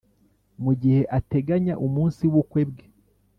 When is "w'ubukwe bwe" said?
2.23-2.85